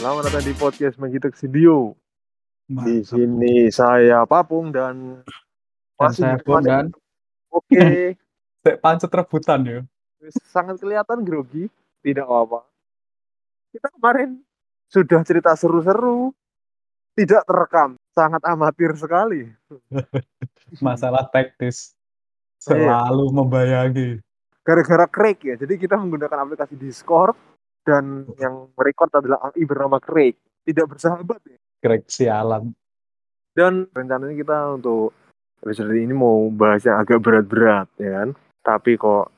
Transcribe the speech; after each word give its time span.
Selamat 0.00 0.32
datang 0.32 0.48
di 0.48 0.56
podcast 0.56 0.96
Magitek 0.96 1.36
Studio. 1.36 1.92
Di 2.64 3.04
sini 3.04 3.68
saya 3.68 4.24
Papung 4.24 4.72
dan 4.72 5.20
Dan 6.00 6.12
saya 6.16 6.40
pun 6.40 6.64
dan 6.64 6.88
Oke, 7.52 8.16
Sek 8.64 8.80
pancet 8.80 9.12
rebutan 9.12 9.60
ya. 9.60 9.80
sangat 10.48 10.80
kelihatan 10.80 11.20
grogi. 11.20 11.68
Tidak 12.00 12.24
apa-apa. 12.24 12.64
Kita 13.76 13.92
kemarin 13.92 14.40
sudah 14.88 15.20
cerita 15.20 15.52
seru-seru, 15.52 16.32
tidak 17.12 17.44
terekam, 17.44 18.00
sangat 18.16 18.40
amatir 18.48 18.96
sekali. 18.96 19.52
Masalah 20.80 21.28
teknis 21.28 21.92
Iya. 22.64 23.04
selalu 23.04 23.24
membayangi. 23.36 24.10
Gara-gara 24.64 25.04
Craig 25.08 25.40
ya, 25.44 25.60
jadi 25.60 25.76
kita 25.76 25.96
menggunakan 25.96 26.48
aplikasi 26.48 26.76
Discord 26.76 27.36
dan 27.90 28.22
yang 28.38 28.70
merecord 28.78 29.10
adalah 29.18 29.50
AI 29.50 29.66
bernama 29.66 29.98
Craig. 29.98 30.38
Tidak 30.62 30.86
bersahabat 30.86 31.42
ya. 31.42 31.58
Greg 31.82 32.06
sialan. 32.06 32.70
Dan 33.50 33.90
rencananya 33.90 34.36
kita 34.38 34.56
untuk 34.78 35.10
episode 35.66 35.90
ini 35.98 36.14
mau 36.14 36.46
bahas 36.54 36.86
yang 36.86 37.02
agak 37.02 37.18
berat-berat 37.18 37.90
ya 37.98 38.22
kan. 38.22 38.28
Tapi 38.62 38.94
kok 38.94 39.34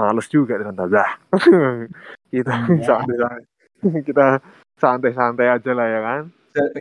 males 0.00 0.24
juga 0.32 0.56
ternyata. 0.56 0.88
Dah. 0.88 1.10
kita 2.32 2.54
Iya. 2.72 2.82
santai 2.88 3.44
kita 4.08 4.26
santai-santai 4.80 5.46
aja 5.52 5.70
lah 5.76 5.86
ya 5.86 6.00
kan. 6.00 6.22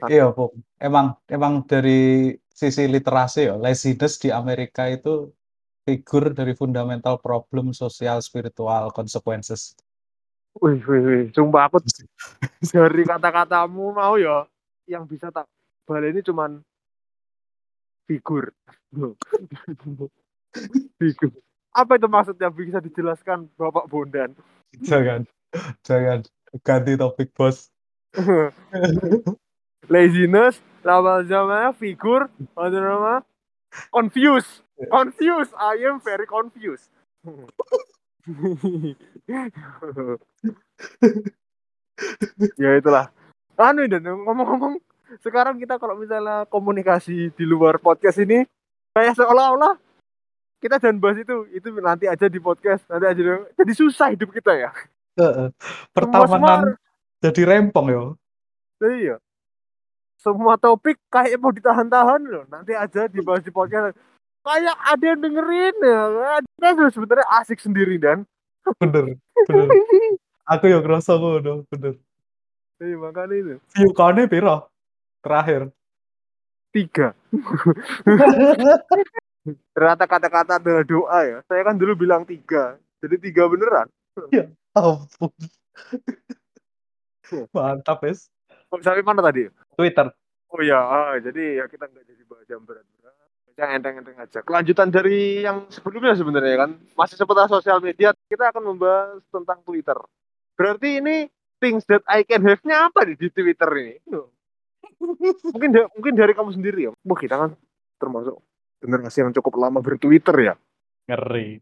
Iya, 0.08 0.32
Pung. 0.32 0.54
Emang 0.80 1.18
emang 1.28 1.66
dari 1.68 2.32
sisi 2.54 2.86
literasi 2.86 3.50
ya, 3.50 3.56
laziness 3.58 4.22
di 4.22 4.30
Amerika 4.30 4.86
itu 4.86 5.34
figur 5.84 6.32
dari 6.32 6.54
fundamental 6.56 7.20
problem 7.20 7.74
sosial 7.76 8.22
spiritual 8.24 8.94
consequences. 8.94 9.76
Wih, 10.62 10.80
wih, 10.86 11.02
wih. 11.02 11.24
Sumpah 11.34 11.70
aku 11.70 11.82
dari 12.74 13.04
kata-katamu 13.08 13.94
mau 13.94 14.20
ya 14.20 14.46
yang 14.86 15.10
bisa 15.10 15.34
tak 15.34 15.50
balik 15.88 16.14
ini 16.14 16.22
cuman 16.22 16.62
figur. 18.06 18.54
figur. 21.02 21.32
Apa 21.74 21.98
itu 21.98 22.06
maksudnya 22.06 22.54
bisa 22.54 22.78
dijelaskan 22.78 23.50
Bapak 23.58 23.90
Bondan? 23.90 24.38
Jangan, 24.86 25.26
jangan 25.82 26.22
ganti 26.62 26.94
topik, 26.94 27.34
Bos. 27.34 27.74
laziness 29.92 30.62
lama 30.84 31.24
zamannya 31.24 31.72
figur 31.76 32.28
ada 32.56 32.80
nama 32.80 33.24
confused 33.92 34.64
confused 34.92 35.52
I 35.58 35.80
am 35.88 36.00
very 36.00 36.28
confused 36.28 36.92
ya 42.58 42.70
itulah 42.80 43.06
anu 43.60 43.86
dan 43.86 44.02
ngomong-ngomong 44.04 44.80
sekarang 45.22 45.62
kita 45.62 45.78
kalau 45.78 46.00
misalnya 46.00 46.48
komunikasi 46.50 47.30
di 47.36 47.46
luar 47.46 47.78
podcast 47.78 48.18
ini 48.24 48.48
kayak 48.92 49.20
seolah-olah 49.20 49.78
kita 50.58 50.80
jangan 50.80 50.98
bahas 50.98 51.22
itu 51.22 51.46
itu 51.52 51.68
nanti 51.78 52.08
aja 52.08 52.26
di 52.26 52.40
podcast 52.40 52.88
nanti 52.88 53.06
aja 53.06 53.22
di- 53.22 53.48
jadi 53.60 53.74
susah 53.76 54.08
hidup 54.16 54.34
kita 54.34 54.58
ya 54.58 54.72
Pertemanan 55.94 56.26
semua- 56.26 56.82
jadi 57.24 57.42
rempong 57.46 57.88
ya. 57.88 58.04
Iya. 58.84 59.16
Semua 60.20 60.60
topik 60.60 61.00
kayak 61.08 61.40
mau 61.40 61.56
ditahan-tahan 61.56 62.20
loh. 62.28 62.44
Nanti 62.52 62.76
aja 62.76 63.08
dibahas 63.08 63.40
di 63.46 63.54
podcast. 63.54 63.96
Kayak 64.44 64.76
ada 64.76 65.06
yang 65.08 65.22
dengerin 65.24 65.76
ya. 65.80 66.02
Tuh 66.72 66.90
sebenarnya 66.96 67.28
asik 67.44 67.60
sendiri 67.60 68.00
dan. 68.00 68.24
Bener, 68.80 69.20
bener. 69.44 69.68
Aku 70.48 70.72
ya 70.72 70.80
ngerasa 70.80 71.20
ngono, 71.20 71.68
bener. 71.68 72.00
Iya 72.80 72.96
makanya 72.96 73.36
itu. 73.36 73.56
View 73.76 73.92
count-nya 73.92 74.24
piro? 74.32 74.72
Terakhir. 75.20 75.68
Tiga. 76.72 77.12
Ternyata 79.76 80.08
kata-kata 80.08 80.64
adalah 80.64 80.88
doa 80.88 81.20
ya. 81.28 81.38
Saya 81.44 81.68
kan 81.68 81.76
dulu 81.76 82.08
bilang 82.08 82.24
tiga. 82.24 82.80
Jadi 83.04 83.20
tiga 83.20 83.52
beneran. 83.52 83.92
Ampun. 84.72 85.36
Mantap, 87.52 88.00
es. 88.08 88.32
Sampai 88.80 89.04
mana 89.04 89.20
tadi? 89.20 89.52
Twitter. 89.76 90.08
Oh 90.54 90.62
ya, 90.64 90.80
ah, 90.80 91.20
jadi 91.20 91.60
ya 91.60 91.66
kita 91.68 91.92
nggak 91.92 92.06
jadi 92.08 92.24
bahas 92.30 92.48
yang 92.48 92.64
berat-berat. 92.64 93.03
Yang 93.54 93.70
enteng-enteng 93.78 94.18
aja. 94.18 94.40
Kelanjutan 94.42 94.90
dari 94.90 95.46
yang 95.46 95.70
sebelumnya 95.70 96.18
sebenarnya 96.18 96.56
kan 96.66 96.72
masih 96.98 97.16
seputar 97.22 97.46
sosial 97.46 97.78
media. 97.78 98.14
Kita 98.26 98.50
akan 98.50 98.74
membahas 98.74 99.22
tentang 99.30 99.62
Twitter. 99.62 99.98
Berarti 100.58 101.02
ini 101.02 101.30
things 101.62 101.86
that 101.86 102.02
I 102.10 102.26
can 102.26 102.42
have-nya 102.44 102.90
apa 102.90 103.06
nih 103.06 103.18
di 103.18 103.28
Twitter 103.30 103.70
ini? 103.78 103.96
Mungkin 105.54 105.70
da- 105.70 105.90
mungkin 105.94 106.14
dari 106.18 106.34
kamu 106.34 106.50
sendiri 106.58 106.90
ya. 106.90 106.92
Wah 107.06 107.20
kita 107.20 107.36
kan 107.38 107.52
termasuk 108.02 108.42
generasi 108.82 109.24
yang 109.24 109.32
cukup 109.32 109.54
lama 109.62 109.80
bertwitter 109.80 110.36
ya. 110.42 110.54
Ngeri. 111.08 111.62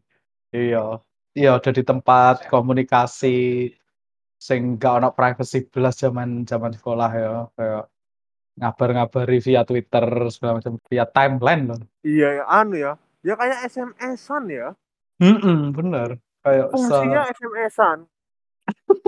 Iya. 0.52 1.00
Iya, 1.32 1.56
udah 1.56 1.72
di 1.72 1.80
tempat 1.80 2.48
komunikasi 2.52 3.72
sing 4.36 4.76
gak 4.76 5.00
ono 5.00 5.08
privacy 5.16 5.64
belas 5.70 5.96
zaman 5.96 6.44
zaman 6.44 6.76
sekolah 6.76 7.10
ya. 7.14 7.32
Kayak 7.56 7.84
ngabar-ngabari 8.58 9.38
via 9.40 9.62
Twitter 9.64 10.04
segala 10.28 10.60
macam 10.60 10.76
via 10.88 11.04
timeline 11.08 11.62
loh. 11.72 11.80
Iya 12.04 12.28
ya, 12.40 12.44
anu 12.48 12.74
ya. 12.76 12.92
Ya 13.22 13.34
kayak 13.38 13.64
SMS-an 13.66 14.44
ya. 14.50 14.68
Mm 15.22 15.72
bener. 15.72 16.18
Kayak 16.42 16.66
se 16.68 16.72
Fungsinya 16.74 17.20
SMS-an. 17.30 17.98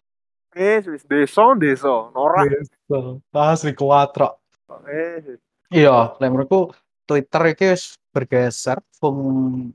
Eh, 0.55 0.78
wis 0.87 1.03
deso 1.03 1.59
deso, 1.59 2.15
norak. 2.15 2.47
se- 2.47 3.19
asli 3.34 3.75
kuatro. 3.75 4.38
Eh, 4.87 5.34
Iya, 5.66 6.15
lek 6.22 6.31
menurutku 6.31 6.71
Twitter 7.03 7.43
iki 7.50 7.75
wis 7.75 7.99
bergeser 8.15 8.78
fung 8.94 9.75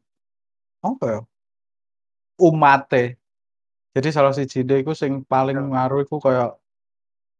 apa 0.80 1.04
ya? 1.04 1.20
Umate. 2.40 3.20
Jadi 3.92 4.08
salah 4.16 4.32
siji 4.32 4.64
iku 4.64 4.96
sing 4.96 5.28
paling 5.28 5.60
Ya. 5.60 5.68
ngaruh 5.68 6.08
iku 6.08 6.24
kayak 6.24 6.56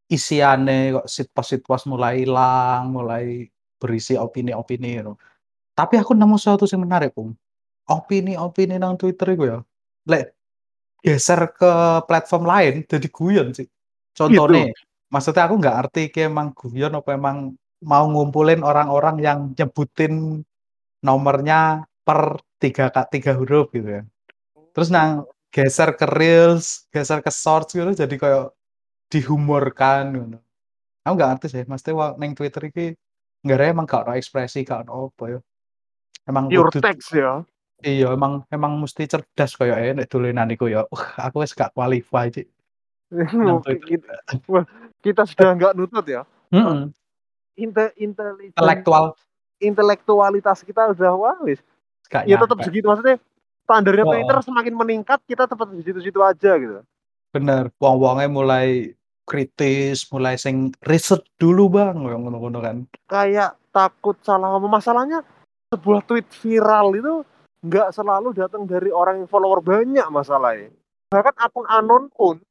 isiane 0.10 0.98
kok 0.98 1.08
sitpos-sitpos 1.08 1.86
mulai 1.86 2.26
ilang, 2.26 2.90
mulai 2.90 3.46
berisi 3.78 4.18
opini-opini 4.18 5.00
gitu. 5.00 5.14
Tapi 5.78 5.96
aku 5.96 6.12
nemu 6.18 6.36
sesuatu 6.36 6.66
yang 6.68 6.84
menarik, 6.84 7.16
Bung. 7.16 7.38
Opini-opini 7.88 8.76
nang 8.76 8.98
Twitter 8.98 9.38
iku 9.38 9.44
ya. 9.48 9.60
Lek 10.10 10.34
geser 11.00 11.56
ke 11.56 12.04
platform 12.04 12.44
lain 12.44 12.74
jadi 12.84 13.08
guyon 13.08 13.56
sih. 13.56 13.70
Contohnya, 14.12 14.76
maksudnya 15.08 15.48
aku 15.48 15.56
nggak 15.56 15.76
ngerti 15.80 16.02
ki 16.12 16.28
emang 16.28 16.52
guyon 16.52 16.92
apa 17.00 17.16
emang 17.16 17.56
mau 17.80 18.04
ngumpulin 18.12 18.60
orang-orang 18.60 19.16
yang 19.24 19.40
nyebutin 19.56 20.44
nomornya 21.00 21.88
per 22.04 22.44
tiga 22.60 22.92
ka- 22.92 23.08
tiga 23.08 23.32
huruf 23.40 23.72
gitu 23.72 23.88
ya. 23.88 24.04
Terus 24.76 24.92
nang 24.92 25.24
geser 25.56 25.96
ke 25.96 26.04
reels, 26.04 26.92
geser 26.92 27.24
ke 27.24 27.32
shorts 27.32 27.72
gitu 27.72 27.96
jadi 27.96 28.16
kayak 28.20 28.52
dihumorkan 29.10 30.04
gitu. 30.12 30.38
Aku 31.02 31.14
nggak 31.14 31.30
ngerti 31.32 31.48
sih, 31.50 31.64
maksudnya 31.66 31.96
wa- 31.96 32.16
neng 32.16 32.34
Twitter 32.34 32.64
iki 32.64 32.94
nggak 33.40 33.56
ada 33.56 33.66
emang 33.68 33.86
gak 33.86 34.02
ada 34.04 34.14
ekspresi 34.14 34.62
gak 34.62 34.84
ada 34.84 34.92
apa 34.94 35.24
ya. 35.28 35.40
Emang 36.24 36.46
pure 36.48 36.70
kudu- 36.70 36.84
text 36.84 37.10
ya. 37.12 37.42
iya 37.80 38.12
emang 38.12 38.44
emang 38.50 38.76
mesti 38.76 39.08
cerdas 39.08 39.56
kayak 39.56 39.78
eh 39.80 39.92
nek 39.94 40.08
dolenan 40.08 40.50
iku 40.50 40.68
ya. 40.68 40.84
Uh, 40.86 41.04
aku 41.18 41.40
wis 41.40 41.52
gak 41.52 41.72
qualify 41.72 42.28
sih. 42.30 42.44
Nang 43.34 43.58
Oke, 43.58 43.80
Twitter. 43.80 43.88
kita, 44.06 44.12
wah, 44.46 44.66
kita 45.00 45.22
sudah 45.26 45.50
nggak 45.56 45.74
nutut 45.74 46.06
ya. 46.06 46.22
Mm-mm. 46.50 46.92
Inte, 47.56 47.96
intelijen- 47.96 48.54
Intelektual 48.54 49.16
intelektualitas 49.60 50.62
kita 50.62 50.90
udah 50.90 51.12
wah 51.14 51.38
wis. 51.42 51.60
gak 52.06 52.26
Ya 52.26 52.36
tetap 52.36 52.56
nyampe. 52.56 52.66
segitu 52.66 52.86
maksudnya 52.86 53.18
standarnya 53.62 54.04
Oh. 54.04 54.12
Twitter 54.12 54.38
semakin 54.42 54.74
meningkat 54.74 55.20
kita 55.24 55.46
tetap 55.46 55.68
di 55.70 55.80
situ-situ 55.80 56.20
aja 56.20 56.52
gitu. 56.56 56.84
Bener, 57.30 57.70
wong-wongnya 57.78 58.28
mulai 58.28 58.98
kritis, 59.30 60.10
mulai 60.10 60.42
sing 60.42 60.74
riset 60.82 61.22
dulu 61.38 61.70
bang, 61.70 61.94
yang 62.02 62.26
ngono-ngono 62.26 62.58
kan. 62.58 62.78
Kayak 63.06 63.62
takut 63.70 64.18
salah 64.26 64.58
ngomong 64.58 64.82
masalahnya 64.82 65.22
sebuah 65.70 66.02
tweet 66.10 66.26
viral 66.42 66.98
itu 66.98 67.22
nggak 67.62 67.94
selalu 67.94 68.34
datang 68.34 68.66
dari 68.66 68.90
orang 68.90 69.22
yang 69.22 69.30
follower 69.30 69.62
banyak 69.62 70.10
masalahnya. 70.10 70.74
Bahkan 71.14 71.36
akun 71.38 71.70
anon 71.70 72.10
pun 72.10 72.42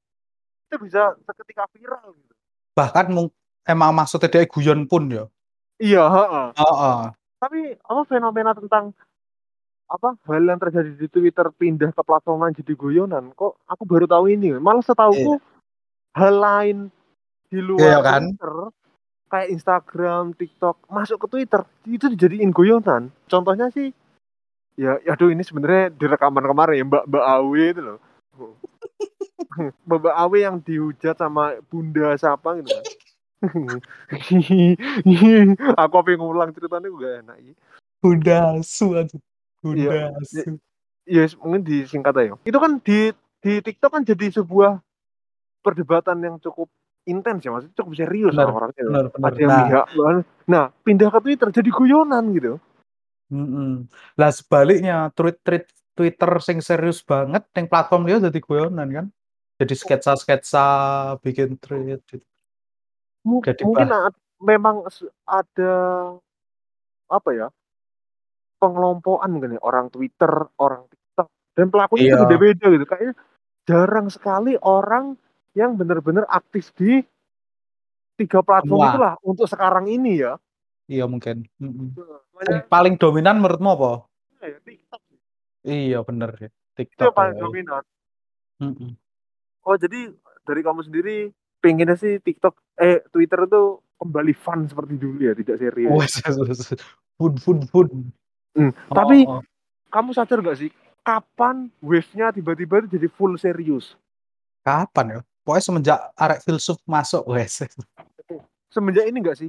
itu 0.70 0.76
bisa 0.78 1.18
seketika 1.26 1.66
viral 1.74 2.14
gitu. 2.14 2.34
Bahkan 2.78 3.10
emang 3.66 3.90
maksudnya 3.90 4.30
dia 4.30 4.46
guyon 4.46 4.86
pun 4.86 5.10
ya. 5.10 5.24
Iya, 5.82 6.04
heeh. 6.06 6.46
Heeh. 6.54 7.00
tapi 7.38 7.70
apa 7.86 8.02
fenomena 8.10 8.50
tentang 8.50 8.90
apa 9.88 10.18
hal 10.28 10.44
yang 10.44 10.60
terjadi 10.60 10.90
di 10.98 11.08
Twitter 11.08 11.48
pindah 11.54 11.94
ke 11.96 12.02
platform 12.04 12.44
lain 12.44 12.58
jadi 12.60 12.74
guyonan 12.76 13.32
kok 13.32 13.56
aku 13.64 13.88
baru 13.88 14.04
tahu 14.04 14.28
ini 14.28 14.58
malah 14.60 14.84
setauku 14.84 15.40
hal 16.18 16.34
lain 16.42 16.78
di 17.48 17.62
luar 17.62 17.86
Iya 17.86 17.98
kan? 18.02 18.22
Twitter 18.34 18.56
kayak 19.28 19.48
Instagram, 19.52 20.24
TikTok 20.34 20.76
masuk 20.88 21.22
ke 21.22 21.26
Twitter 21.30 21.62
itu 21.86 22.10
dijadiin 22.10 22.50
guyonan 22.50 23.12
contohnya 23.28 23.68
sih 23.70 23.92
ya 24.78 24.96
aduh 25.04 25.28
ini 25.28 25.44
sebenarnya 25.44 25.92
di 25.92 26.06
rekaman 26.08 26.46
kemarin 26.46 26.80
ya 26.80 26.84
Mbak 26.86 27.04
Mbak 27.10 27.24
Awe 27.28 27.64
itu 27.70 27.80
loh 27.82 27.98
Mbak 29.88 30.14
Awe 30.14 30.38
yang 30.38 30.62
dihujat 30.62 31.18
sama 31.18 31.58
Bunda 31.66 32.14
siapa 32.14 32.62
gitu 32.62 32.70
kan. 32.70 32.84
aku 35.78 35.94
pengen 36.02 36.18
ngulang 36.18 36.50
ceritanya 36.50 36.90
gak 36.90 37.14
enak 37.22 37.36
iki. 37.38 37.54
Bunda 38.02 38.58
Asu 38.58 38.98
aduh. 38.98 39.14
Iya, 39.14 39.62
Bunda 39.62 39.94
ya, 39.94 40.10
Asu. 40.14 40.58
ya 41.06 41.22
mungkin 41.42 41.62
disingkat 41.66 42.14
aja. 42.18 42.34
Itu 42.42 42.58
kan 42.58 42.82
di 42.82 43.14
di 43.38 43.62
TikTok 43.62 43.94
kan 43.94 44.02
jadi 44.02 44.42
sebuah 44.42 44.82
perdebatan 45.68 46.16
yang 46.24 46.36
cukup 46.40 46.72
intens 47.04 47.44
ya, 47.44 47.52
maksudnya 47.52 47.76
cukup 47.76 47.92
serius 47.96 48.32
Benar, 48.32 48.44
orang-orangnya. 48.48 48.84
benar, 48.84 49.04
benar. 49.12 49.26
Ada 49.28 49.38
yang 49.40 49.48
Nah, 49.48 49.64
banget. 49.68 50.24
Nah, 50.48 50.64
pindah 50.84 51.08
ke 51.12 51.18
Twitter 51.24 51.48
jadi 51.52 51.70
guyonan 51.72 52.24
gitu. 52.32 52.52
mm 53.28 53.74
Lah 54.16 54.30
sebaliknya 54.32 55.12
tweet-tweet 55.12 55.68
Twitter 55.92 56.30
sing 56.38 56.62
serius 56.62 57.02
banget 57.02 57.42
yang 57.58 57.66
platform 57.66 58.06
dia 58.08 58.22
jadi 58.22 58.38
guyonan 58.40 58.88
kan. 58.88 59.06
Jadi 59.58 59.74
sketsa-sketsa 59.74 60.66
bikin 61.20 61.58
tweet 61.58 62.00
gitu. 62.06 62.24
Mu- 63.26 63.42
Jadi 63.42 63.66
mungkin 63.66 63.90
memang 64.38 64.86
ada 65.26 65.74
apa 67.10 67.30
ya 67.34 67.48
pengelompokan 68.62 69.30
mungkin 69.34 69.58
ya 69.58 69.62
orang 69.62 69.90
Twitter, 69.90 70.30
orang 70.58 70.86
TikTok 70.86 71.28
dan 71.58 71.66
pelakunya 71.70 72.04
itu 72.04 72.14
Iya. 72.14 72.22
beda-beda 72.26 72.66
gitu. 72.74 72.84
Kayaknya 72.86 73.14
jarang 73.66 74.06
sekali 74.08 74.54
orang 74.62 75.18
yang 75.52 75.74
benar-benar 75.74 76.24
aktif 76.26 76.70
di 76.74 77.00
tiga 78.14 78.42
platform 78.42 78.78
Semua. 78.78 78.90
itulah 78.90 79.14
untuk 79.22 79.46
sekarang 79.46 79.86
ini 79.86 80.20
ya. 80.20 80.36
Iya 80.84 81.04
mungkin. 81.04 81.44
Makanya 81.58 82.50
Yang 82.50 82.66
paling 82.66 82.94
dominan 82.96 83.38
menurutmu 83.38 83.70
apa? 83.70 83.92
ya, 84.40 84.58
TikTok 84.58 85.00
Iya 85.62 85.98
bener 86.02 86.30
ya. 86.36 86.48
itu 86.48 86.56
TikTok 86.76 87.04
yang 87.04 87.14
paling 87.14 87.34
ya. 87.34 87.40
dominan. 87.42 87.82
Mm-mm. 88.58 88.90
Oh 89.62 89.76
jadi 89.76 90.10
dari 90.42 90.60
kamu 90.62 90.80
sendiri 90.82 91.16
pengennya 91.58 91.94
sih 91.94 92.18
TikTok 92.18 92.56
eh 92.76 93.04
Twitter 93.08 93.44
itu 93.44 93.62
kembali 93.94 94.32
fun 94.32 94.64
seperti 94.64 94.94
dulu 94.94 95.20
ya, 95.20 95.34
tidak 95.34 95.58
serius. 95.58 95.90
Fun, 97.18 97.34
fun, 97.36 97.58
fun. 97.66 97.88
Hmm, 98.54 98.70
Oh, 98.88 98.94
Tapi 98.94 99.26
oh. 99.26 99.42
kamu 99.88 100.10
sadar 100.12 100.38
gak 100.38 100.56
sih 100.56 100.70
kapan 101.00 101.66
wave-nya 101.78 102.30
tiba-tiba 102.30 102.78
itu 102.80 102.94
jadi 102.94 103.08
full 103.08 103.34
serius? 103.34 103.98
kapan 104.60 105.06
ya? 105.08 105.20
Pokoknya 105.48 105.64
semenjak 105.64 105.98
arek 106.12 106.44
filsuf 106.44 106.76
masuk 106.84 107.24
wes. 107.24 107.64
Semenjak 108.68 109.08
ini 109.08 109.24
gak 109.24 109.40
sih? 109.40 109.48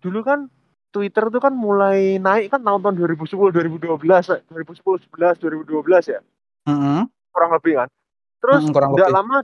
Dulu 0.00 0.24
kan 0.24 0.48
Twitter 0.88 1.28
itu 1.28 1.36
kan 1.36 1.52
mulai 1.52 2.16
naik 2.16 2.48
kan 2.48 2.64
tahun-tahun 2.64 2.96
2010, 2.96 3.52
2012, 3.52 3.92
2010, 4.48 5.04
11, 5.12 5.36
2012 5.36 6.16
ya, 6.16 6.20
Heeh. 6.64 7.00
kurang 7.28 7.50
lebih 7.52 7.84
kan. 7.84 7.88
Terus 8.40 8.64
Mm, 8.64 8.72
kurang 8.72 8.90
nggak 8.96 9.08
lebih. 9.12 9.20
lama 9.20 9.36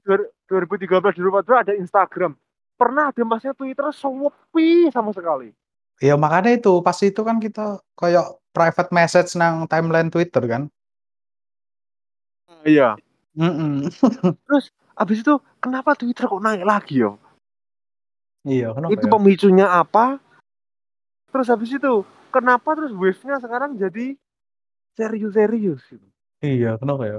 2013, 0.49 1.13
2014 1.21 1.61
ada 1.61 1.73
Instagram. 1.77 2.33
Pernah 2.81 3.13
ada 3.13 3.23
masnya 3.29 3.53
Twitter 3.53 3.93
sepi 3.93 4.89
sama 4.89 5.13
sekali. 5.13 5.53
Ya 6.01 6.17
makanya 6.17 6.57
itu 6.57 6.81
pas 6.81 6.97
itu 7.05 7.21
kan 7.21 7.45
kita 7.45 7.77
kayak 7.93 8.25
private 8.57 8.89
message 8.89 9.37
nang 9.37 9.69
timeline 9.69 10.09
Twitter 10.09 10.41
kan. 10.49 10.73
Iya. 12.65 12.97
Mm-mm. 13.37 13.85
Abis 14.99 15.23
itu 15.23 15.39
kenapa 15.63 15.95
Twitter 15.95 16.27
kok 16.27 16.43
naik 16.43 16.67
lagi 16.67 17.07
ya? 17.07 17.15
Iya, 18.43 18.75
kenapa 18.75 18.99
itu 18.99 19.07
ya? 19.07 19.13
pemicunya 19.15 19.67
apa? 19.71 20.19
Terus 21.31 21.47
habis 21.47 21.71
itu 21.71 22.03
kenapa 22.35 22.75
terus 22.75 22.91
wave-nya 22.91 23.39
sekarang 23.39 23.79
jadi 23.79 24.19
serius-serius 24.99 25.87
gitu? 25.87 26.07
Iya, 26.43 26.75
kenapa 26.83 27.03
ya? 27.07 27.19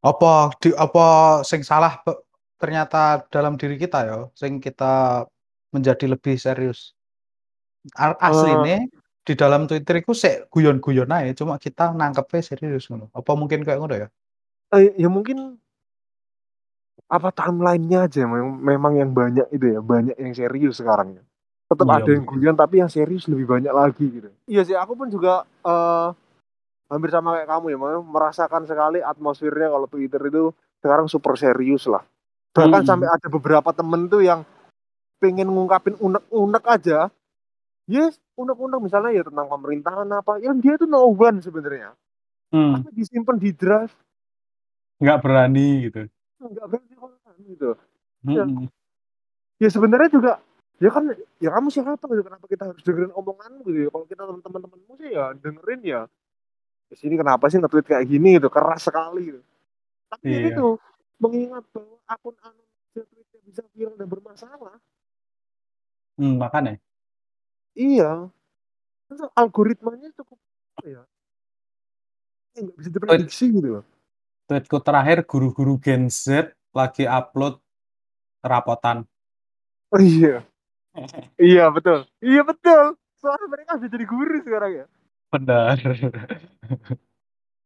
Apa 0.00 0.56
di 0.64 0.72
apa 0.72 1.40
sing 1.44 1.60
salah 1.60 2.00
ternyata 2.56 3.20
dalam 3.28 3.60
diri 3.60 3.76
kita 3.76 4.00
ya, 4.08 4.18
sing 4.32 4.56
kita 4.64 5.24
menjadi 5.76 6.16
lebih 6.16 6.40
serius. 6.40 6.96
A- 7.96 8.16
Aslinya 8.16 8.80
di 9.24 9.32
dalam 9.36 9.68
Twitter 9.68 10.00
itu 10.00 10.16
sek 10.16 10.48
guyon-guyon 10.48 11.08
aja, 11.12 11.32
cuma 11.36 11.60
kita 11.60 11.92
nangkepnya 11.92 12.40
serius 12.40 12.88
ngono. 12.88 13.12
Apa 13.12 13.36
mungkin 13.36 13.60
kayak 13.60 13.80
ngono 13.80 13.94
ya? 13.96 14.08
Eh, 14.72 14.96
ya 14.96 15.08
mungkin 15.12 15.60
apa 17.10 17.34
timelinenya 17.34 18.06
aja 18.06 18.22
memang, 18.22 18.54
memang 18.62 18.92
yang 18.94 19.10
banyak 19.10 19.50
itu 19.50 19.66
ya 19.74 19.80
banyak 19.82 20.14
yang 20.14 20.30
serius 20.30 20.78
sekarang 20.78 21.18
ya? 21.18 21.22
Tetap 21.70 21.86
Iya, 21.86 21.96
ada 22.02 22.10
yang 22.14 22.24
guyon 22.26 22.56
tapi 22.58 22.82
yang 22.82 22.90
serius 22.90 23.26
lebih 23.26 23.46
banyak 23.46 23.70
lagi 23.74 24.06
gitu. 24.06 24.30
Iya 24.46 24.62
sih 24.62 24.76
aku 24.78 24.94
pun 24.94 25.10
juga 25.10 25.42
eh, 25.66 26.08
hampir 26.90 27.10
sama 27.10 27.38
kayak 27.38 27.48
kamu 27.50 27.66
ya 27.74 27.78
Mam. 27.78 28.02
merasakan 28.10 28.62
sekali 28.66 28.98
atmosfernya 29.02 29.70
kalau 29.70 29.86
Twitter 29.86 30.22
itu 30.30 30.54
sekarang 30.82 31.06
super 31.10 31.34
serius 31.34 31.86
lah. 31.90 32.02
Bahkan 32.54 32.82
Mm-mm. 32.82 32.90
sampai 32.90 33.08
ada 33.10 33.26
beberapa 33.30 33.70
temen 33.70 34.10
tuh 34.10 34.22
yang 34.22 34.42
pengen 35.22 35.50
ngungkapin 35.50 35.98
unek-unek 35.98 36.64
aja. 36.66 37.10
Yes 37.90 38.18
unek-unek 38.40 38.80
misalnya 38.80 39.10
ya 39.12 39.22
tentang 39.26 39.46
pemerintahan 39.52 40.08
apa 40.14 40.40
yang 40.40 40.56
dia 40.62 40.80
tuh 40.80 40.88
no 40.88 41.04
one 41.10 41.44
sebenarnya. 41.44 41.92
Hmm, 42.50 42.82
tapi 42.82 42.90
disimpan 42.98 43.38
di 43.38 43.50
drive 43.54 43.94
nggak 45.00 45.18
berani 45.22 45.68
gitu. 45.86 46.02
nggak 46.40 46.66
berani 46.66 46.89
gitu. 47.46 47.70
Iya. 48.26 48.44
Mm-mm. 48.44 48.68
ya 49.60 49.68
sebenarnya 49.68 50.08
juga 50.08 50.32
ya 50.80 50.88
kan 50.88 51.04
ya 51.36 51.50
kamu 51.52 51.68
siapa 51.68 52.00
gitu 52.08 52.24
kenapa 52.24 52.44
kita 52.48 52.62
harus 52.72 52.80
dengerin 52.84 53.12
omonganmu 53.12 53.60
gitu 53.68 53.78
ya? 53.84 53.90
Kalau 53.92 54.06
kita 54.08 54.22
teman-temanmu 54.24 54.92
sih 54.96 55.10
ya 55.12 55.24
dengerin 55.36 55.80
ya. 55.84 56.00
Di 56.90 56.96
sini 56.98 57.14
kenapa 57.14 57.46
sih 57.48 57.60
nge-tweet 57.60 57.86
kayak 57.86 58.04
gini 58.08 58.40
gitu 58.40 58.48
keras 58.48 58.82
sekali 58.84 59.32
gitu. 59.32 59.40
Tapi 60.10 60.26
ya 60.26 60.38
Iya. 60.40 60.48
itu 60.56 60.66
mengingat 61.20 61.64
bahwa 61.70 61.96
akun 62.08 62.34
anonim 62.40 62.66
tweetnya 62.96 63.40
bisa 63.44 63.62
viral 63.70 63.94
dan 63.94 64.08
bermasalah. 64.08 64.76
Hmm, 66.18 66.36
makanya. 66.36 66.76
iya. 67.72 68.28
Terus 69.08 69.26
algoritmanya 69.32 70.12
cukup 70.16 70.36
ya? 70.84 71.02
Ya 72.54 72.60
nggak 72.66 72.76
bisa 72.76 72.88
diprediksi 72.90 73.44
gitu 73.52 73.68
loh. 73.80 73.84
Tweetku 74.50 74.82
terakhir 74.82 75.22
guru-guru 75.22 75.78
Gen 75.78 76.10
Z 76.10 76.50
lagi 76.70 77.04
upload 77.04 77.58
rapotan. 78.40 79.04
oh 79.90 80.00
iya 80.00 80.40
iya 81.38 81.68
betul 81.68 82.06
iya 82.22 82.42
betul 82.42 82.94
soalnya 83.18 83.46
mereka 83.50 83.76
sudah 83.78 83.90
jadi 83.90 84.06
guru 84.06 84.36
sekarang 84.42 84.72
ya 84.84 84.86
Benar. 85.30 85.78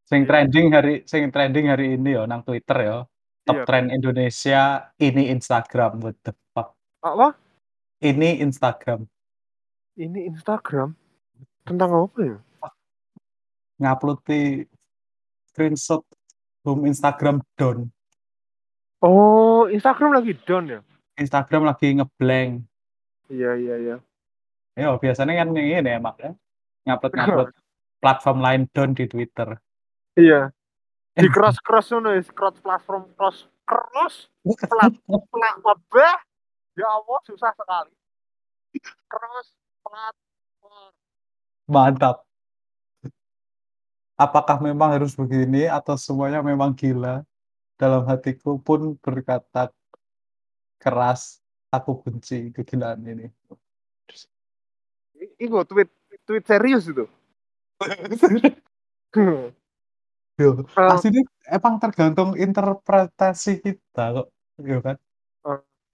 Sing 0.05 0.21
Iya. 0.25 0.29
trending 0.29 0.67
hari 0.69 0.95
sing 1.09 1.33
trending 1.33 1.73
hari 1.73 1.97
ini 1.97 2.13
ya 2.13 2.29
nang 2.29 2.45
Twitter 2.45 2.77
ya. 2.77 2.97
Top 3.41 3.57
Iya. 3.57 3.65
trend 3.65 3.89
Indonesia 3.89 4.61
ini 5.01 5.33
Instagram. 5.33 5.97
What 6.05 6.21
the 6.21 6.37
fuck? 6.53 6.77
apa 7.01 7.33
Ini 8.05 8.45
Instagram. 8.45 9.09
ini 9.97 10.29
Instagram 10.29 10.93
tentang 11.65 12.05
apa 12.05 12.19
ya 12.21 12.39
Ngupload 13.81 14.19
di 14.29 14.61
screenshot 15.49 16.05
home 16.67 16.85
Instagram 16.85 17.41
down. 17.57 17.89
Oh, 19.05 19.69
Instagram 19.69 20.17
lagi 20.17 20.33
down 20.49 20.65
ya? 20.65 20.81
Instagram 21.21 21.69
lagi 21.69 21.93
ngeblank. 21.93 22.65
Iya, 23.29 23.53
iya, 23.61 23.75
iya. 23.77 23.97
Ya 24.73 24.97
biasanya 24.97 25.45
kan 25.45 25.53
yang 25.53 25.85
ini 25.85 25.91
emang 25.93 26.17
ya. 26.17 26.33
Ngupload-ngupload 26.89 27.53
platform 28.03 28.39
lain 28.41 28.63
down 28.73 28.97
di 28.97 29.05
Twitter. 29.05 29.61
Iya. 30.17 30.57
Di 31.15 31.29
cross 31.29 31.61
cross 31.61 31.93
ngono 31.93 32.17
ya, 32.17 32.25
cross 32.33 32.57
platform 32.65 33.13
cross 33.15 33.47
cross 33.69 34.27
plat 34.49 34.95
plat 35.07 35.57
wabah. 35.61 36.17
Ya 36.75 36.89
Allah, 36.89 37.19
susah 37.29 37.53
sekali. 37.53 37.93
Cross 39.07 39.49
platform. 39.85 40.93
Mantap. 41.69 42.25
Apakah 44.17 44.59
memang 44.65 44.97
harus 44.97 45.13
begini 45.13 45.69
atau 45.69 45.95
semuanya 45.95 46.41
memang 46.41 46.73
gila? 46.73 47.23
Dalam 47.75 48.07
hatiku 48.07 48.63
pun 48.63 48.95
berkata 49.03 49.75
keras, 50.79 51.43
aku 51.75 52.03
benci 52.07 52.55
kegilaan 52.55 53.03
ini. 53.03 53.27
Iku 55.41 55.67
tweet 55.67 55.91
tweet 56.23 56.45
serius 56.47 56.87
itu. 56.87 57.07
Yo, 60.35 60.67
aslinya 60.75 61.23
emang 61.47 61.79
tergantung 61.79 62.35
interpretasi 62.35 63.63
kita 63.63 64.19
kok, 64.19 64.35
yo 64.59 64.83
kan? 64.83 64.99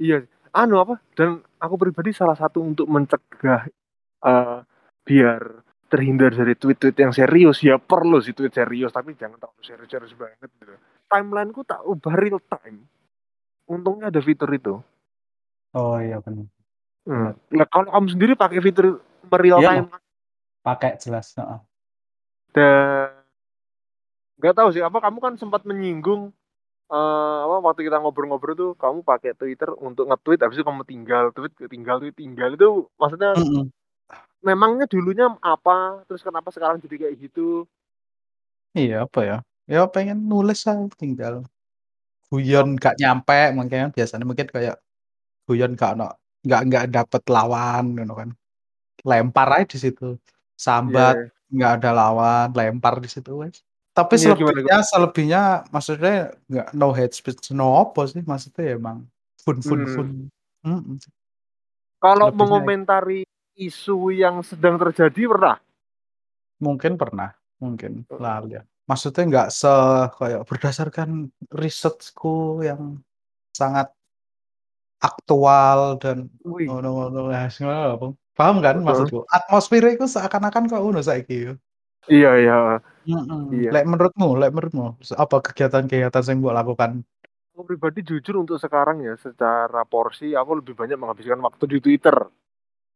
iya. 0.00 0.24
Anu 0.56 0.80
apa? 0.80 0.96
Dan 1.12 1.44
aku 1.60 1.76
pribadi 1.76 2.16
salah 2.16 2.32
satu 2.32 2.64
untuk 2.64 2.88
mencegah 2.88 3.68
eh, 4.24 4.58
biar 5.04 5.40
terhindar 5.92 6.32
dari 6.32 6.56
tweet-tweet 6.56 6.96
yang 6.96 7.12
serius 7.12 7.60
ya 7.60 7.76
perlu 7.76 8.22
sih 8.22 8.32
tweet 8.32 8.54
serius 8.54 8.94
tapi 8.94 9.12
jangan 9.18 9.36
terlalu 9.42 9.60
serius-serius 9.60 10.14
banget 10.16 10.50
gitu. 10.56 10.74
Timelineku 11.10 11.66
tak 11.66 11.82
ubah 11.82 12.14
real 12.14 12.38
time. 12.38 12.86
Untungnya 13.66 14.14
ada 14.14 14.22
fitur 14.22 14.50
itu. 14.54 14.78
Oh 15.74 15.98
iya 16.02 16.18
benar. 16.22 16.46
Hmm. 17.06 17.34
Nah, 17.54 17.66
kalau 17.70 17.90
kamu 17.90 18.06
sendiri 18.14 18.32
pakai 18.38 18.60
fitur 18.62 19.02
real 19.40 19.60
Iya. 19.62 19.68
time 19.86 19.86
Pakai 20.62 20.98
jelas. 21.00 21.34
heeh. 21.38 21.60
dan 22.50 23.22
nggak 24.38 24.54
tahu 24.54 24.68
sih 24.74 24.82
apa 24.84 24.98
kamu 25.02 25.18
kan 25.18 25.34
sempat 25.40 25.62
menyinggung 25.66 26.30
eee, 26.92 27.38
apa, 27.46 27.56
waktu 27.64 27.86
kita 27.88 27.98
ngobrol-ngobrol 28.02 28.54
tuh 28.58 28.72
kamu 28.78 29.02
pakai 29.06 29.34
Twitter 29.38 29.70
untuk 29.78 30.10
nge-tweet 30.10 30.40
habis 30.44 30.58
itu 30.60 30.66
kamu 30.66 30.84
tinggal 30.86 31.24
tweet, 31.34 31.52
tinggal 31.70 31.98
tweet, 32.02 32.16
tinggal 32.18 32.50
itu 32.54 32.86
maksudnya 33.00 33.32
Mhm. 33.38 33.70
memangnya 34.44 34.86
dulunya 34.90 35.26
apa, 35.42 36.04
terus 36.08 36.22
kenapa 36.24 36.50
sekarang 36.54 36.80
jadi 36.82 37.08
kayak 37.08 37.16
gitu? 37.30 37.66
Iya, 38.78 39.02
apa 39.02 39.20
ya, 39.26 39.36
ya 39.70 39.86
pengen 39.94 40.18
nulis 40.30 40.66
aja 40.66 40.84
tinggal. 40.98 41.46
Guyon 42.30 42.76
gak 42.78 42.96
nyampe 43.00 43.54
mungkin 43.58 43.90
biasanya 43.96 44.26
mungkin 44.28 44.48
kayak 44.50 44.76
guyon 45.48 45.74
gak 45.78 45.98
ono 45.98 46.14
nggak 46.46 46.62
nggak 46.68 46.86
dapet 46.96 47.22
lawan 47.30 47.84
ngono 47.96 48.14
kan. 48.20 48.30
Lempar 49.08 49.48
aja 49.56 49.66
di 49.72 49.78
situ, 49.80 50.16
sambat 50.58 51.16
iya. 51.16 51.28
nggak 51.54 51.72
ada 51.82 51.90
lawan, 51.96 52.46
lempar 52.58 52.94
di 53.04 53.08
situ 53.12 53.32
wes. 53.44 53.62
Tapi 53.96 54.14
Iya, 54.16 54.32
gimana 54.38 54.60
selebihnya 54.60 54.76
gimana? 54.78 54.88
selebihnya 54.90 55.42
maksudnya 55.74 56.14
nggak 56.50 56.68
no 56.78 56.88
hate 56.94 57.14
speech, 57.16 57.50
no 57.56 57.68
apa 57.84 58.02
sih, 58.12 58.22
maksudnya 58.24 58.62
ya 58.70 58.74
emang 58.80 58.98
fun 59.44 59.58
fun 59.64 59.82
fun, 59.90 60.08
Mhm. 60.64 60.78
mhm. 60.94 60.96
Kalau 62.00 62.32
Selebihnya 62.32 62.40
mengomentari 62.40 63.20
isu 63.60 64.08
yang 64.16 64.40
sedang 64.40 64.80
terjadi 64.80 65.28
pernah? 65.28 65.56
Mungkin 66.60 67.00
pernah, 67.00 67.32
mungkin, 67.60 68.04
Heeh. 68.08 68.20
lali 68.20 68.56
ya. 68.56 68.69
Maksudnya 68.90 69.22
nggak 69.30 69.48
se 69.54 69.70
kayak 70.18 70.42
berdasarkan 70.50 71.30
research-ku 71.54 72.66
yang 72.66 72.98
sangat 73.54 73.94
aktual 74.98 75.94
dan 76.02 76.26
ngono-ngono, 76.42 77.30
Bang. 77.30 78.18
Paham 78.34 78.58
kan 78.58 78.82
Heeh. 78.82 78.86
maksudku? 78.86 79.22
Atmosfernya 79.30 79.94
iku 79.94 80.10
seakan-akan 80.10 80.66
koyo 80.66 80.82
ngono 80.90 81.00
saiki. 81.06 81.54
Iya 82.10 82.32
iya, 82.40 82.56
Iya. 83.06 83.70
lek 83.70 83.84
menurutmu 83.84 84.34
lek 84.40 84.50
menurutmu, 84.50 84.96
apa 85.14 85.36
kegiatan-kegiatan 85.44 86.24
sing 86.24 86.40
mbok 86.40 86.56
lakukan? 86.56 87.04
Aku 87.52 87.62
pribadi 87.68 88.00
jujur 88.00 88.40
untuk 88.40 88.56
sekarang 88.56 89.04
ya, 89.04 89.14
secara 89.20 89.84
porsi 89.84 90.32
aku 90.32 90.64
lebih 90.64 90.72
banyak 90.72 90.96
menghabiskan 90.96 91.38
waktu 91.44 91.76
di 91.76 91.78
Twitter. 91.84 92.16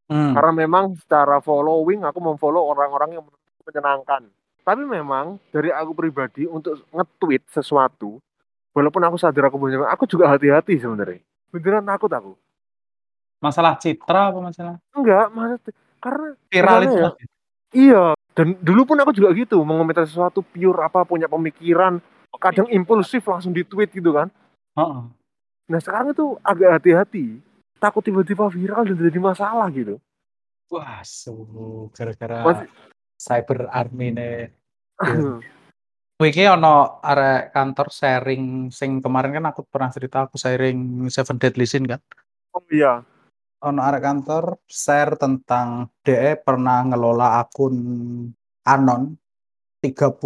Mmm. 0.09 0.33
Karena 0.33 0.53
memang 0.65 0.97
secara 0.97 1.39
following 1.45 2.03
aku 2.03 2.19
mem-follow 2.19 2.65
orang-orang 2.73 3.21
yang 3.21 3.23
menurutku 3.29 3.63
menyenangkan. 3.69 4.23
Tapi 4.65 4.83
memang 4.83 5.37
dari 5.53 5.69
aku 5.69 5.93
pribadi 5.93 6.49
untuk 6.49 6.81
nge-tweet 6.89 7.45
sesuatu, 7.53 8.17
walaupun 8.73 9.05
aku 9.05 9.21
sadar 9.21 9.53
aku 9.53 9.61
punya 9.61 9.85
aku 9.93 10.09
juga 10.09 10.33
hati-hati 10.33 10.81
sebenarnya. 10.81 11.21
Beneran 11.53 11.85
takut 11.85 12.09
aku. 12.09 12.33
Masalah 13.45 13.77
citra 13.77 14.33
apa 14.33 14.41
masalah 14.41 14.81
Enggak, 14.97 15.29
maksud 15.37 15.61
karena 16.01 16.27
Viral 16.49 16.81
itu 16.81 16.97
ya 16.97 17.11
iya, 17.75 18.05
dan 18.33 18.57
dulu 18.63 18.89
pun 18.89 18.97
aku 19.03 19.13
juga 19.13 19.35
gitu, 19.37 19.61
mengomentari 19.67 20.09
sesuatu 20.09 20.41
pure 20.41 20.81
apa, 20.81 21.05
punya 21.05 21.29
pemikiran, 21.29 22.01
kadang 22.41 22.71
impulsif 22.73 23.21
langsung 23.29 23.53
di-tweet 23.53 23.93
gitu 23.93 24.17
kan. 24.17 24.33
Heeh. 24.79 25.03
Nah 25.69 25.79
sekarang 25.81 26.15
itu 26.17 26.39
agak 26.41 26.81
hati-hati, 26.81 27.43
takut 27.77 28.01
tiba-tiba 28.01 28.49
viral 28.49 28.89
dan 28.89 28.97
jadi 28.97 29.21
masalah 29.21 29.69
gitu. 29.75 30.01
Wah, 30.73 31.05
su 31.05 31.35
gara-gara 31.93 32.65
cyber 33.25 33.73
army-ne 33.73 34.29
Dear 35.01 35.41
wingi 36.15 36.47
ono 36.47 37.03
arek 37.03 37.51
kantor 37.51 37.89
sharing 37.91 38.71
sing 38.71 39.03
kemarin 39.03 39.35
kan 39.35 39.51
aku 39.51 39.67
pernah 39.67 39.91
cerita 39.91 40.31
aku 40.31 40.39
sharing 40.39 41.11
Seven 41.11 41.37
Deadly 41.43 41.67
Sins 41.67 41.91
kan. 41.91 42.01
Oh, 42.55 42.63
iya. 42.71 43.03
Ono 43.67 43.81
arek 43.83 44.03
kantor 44.05 44.63
share 44.71 45.19
tentang 45.19 45.91
dhek 46.07 46.47
pernah 46.47 46.87
ngelola 46.87 47.43
akun 47.43 47.75
anon 48.65 49.03
30.000 49.83 50.17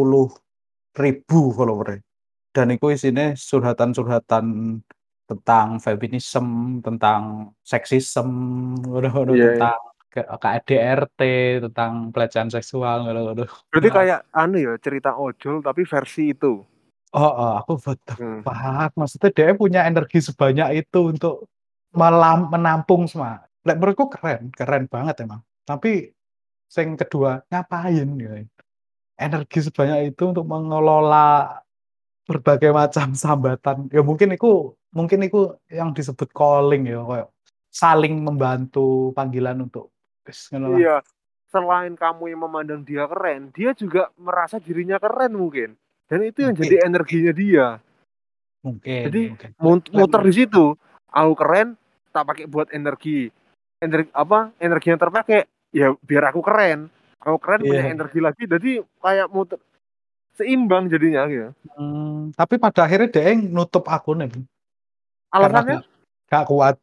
follower-e, 1.56 1.98
dan 2.54 2.70
iku 2.70 2.94
isine 2.94 3.34
curhatan-curhatan 3.34 4.78
tentang 5.28 5.66
feminisme, 5.82 6.78
tentang 6.78 7.50
seksisme, 7.66 8.78
Iya 8.86 9.34
iya. 9.34 9.58
tentang 9.58 9.80
ke 10.26 10.36
KDRT, 10.40 11.20
tentang 11.68 12.10
pelecehan 12.10 12.50
seksual, 12.50 13.06
ngono-ngono. 13.06 13.46
Berarti 13.70 13.88
Nah 13.88 13.96
kayak 14.00 14.20
anu 14.34 14.56
ya, 14.58 14.74
cerita 14.82 15.14
ojol 15.14 15.62
tapi 15.62 15.86
versi 15.86 16.34
itu? 16.34 16.64
Heeh, 17.08 17.52
aku 17.64 17.80
what 17.80 17.98
the 18.04 18.14
Mmm. 18.20 18.40
fuck, 18.44 18.92
maksudnya 18.92 19.28
dhek 19.32 19.56
punya 19.56 19.80
energi 19.88 20.20
sebanyak 20.20 20.84
itu 20.84 21.16
untuk 21.16 21.48
melam 21.96 22.52
menampung 22.52 23.08
semua. 23.08 23.48
Lek 23.64 23.80
menurutku 23.80 24.12
keren, 24.12 24.52
keren 24.52 24.84
banget 24.92 25.24
emang. 25.24 25.40
Tapi 25.64 26.12
sing 26.68 27.00
kedua, 27.00 27.40
ngapain 27.48 28.08
gitu. 28.16 28.44
Energi 29.18 29.58
sebanyak 29.66 30.14
itu 30.14 30.30
untuk 30.30 30.44
mengelola 30.46 31.58
berbagai 32.28 32.70
macam 32.76 33.16
sambatan, 33.24 33.88
ya 33.88 34.04
mungkin 34.04 34.36
iku 34.36 34.76
mungkin 34.92 35.24
iku 35.24 35.56
yang 35.72 35.96
disebut 35.96 36.28
calling 36.36 36.84
ya, 36.84 37.00
kayak 37.08 37.28
saling 37.72 38.20
membantu 38.20 39.16
panggilan 39.16 39.64
untuk. 39.64 39.88
Iya, 40.78 41.00
selain 41.48 41.96
kamu 41.96 42.28
yang 42.32 42.40
memandang 42.44 42.84
dia 42.84 43.08
keren, 43.08 43.48
dia 43.56 43.72
juga 43.72 44.12
merasa 44.20 44.60
dirinya 44.60 45.00
keren 45.00 45.32
mungkin, 45.32 45.74
dan 46.06 46.20
itu 46.24 46.44
yang 46.44 46.52
Mungkin. 46.52 46.64
jadi 46.68 46.76
energinya 46.84 47.32
dia. 47.32 47.66
Mungkin 48.58 49.02
Jadi 49.08 49.22
mungkin. 49.62 49.94
Muter 49.94 50.20
di 50.26 50.32
situ, 50.34 50.74
aku 51.08 51.32
keren, 51.38 51.78
tak 52.12 52.26
pakai 52.26 52.44
buat 52.50 52.68
energi. 52.74 53.30
Ener 53.78 54.10
apa, 54.10 54.50
energi 54.58 54.90
yang 54.90 55.00
terpakai, 55.00 55.46
ya 55.70 55.94
biar 56.02 56.34
aku 56.34 56.42
keren. 56.42 56.90
Aku 57.22 57.38
keren 57.38 57.62
punya 57.62 57.86
Iya. 57.86 57.94
energi 57.94 58.18
lagi, 58.18 58.44
jadi 58.50 58.82
kayak 58.98 59.30
muter 59.30 59.58
seimbang 60.34 60.90
jadinya 60.90 61.26
gitu. 61.30 61.50
Mmm, 61.78 62.34
tapi 62.34 62.58
pada 62.58 62.86
akhirnya 62.86 63.10
dhek 63.10 63.46
nutup 63.50 63.86
akunnya. 63.86 64.30
Karena 64.30 64.44
Alasannya? 65.30 65.76
gak 65.78 65.86
gak 66.30 66.44
kuat. 66.50 66.76